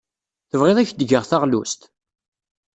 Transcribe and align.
Tebɣiḍ 0.49 0.77
ad 0.77 0.81
ak-d-geɣ 0.83 1.23
taɣlust? 1.29 1.81